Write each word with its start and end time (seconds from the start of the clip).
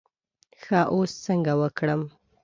ښه 0.61 0.79
اوس 0.93 1.11
څنګه 1.25 1.51
وکړم. 1.61 2.01